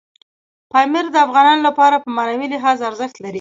[0.71, 3.29] پامیر د افغانانو لپاره په معنوي لحاظ ارزښت لري.